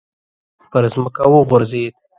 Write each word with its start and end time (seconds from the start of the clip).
پر 0.71 0.83
ځمکه 0.93 1.23
وغورځېد. 1.31 1.93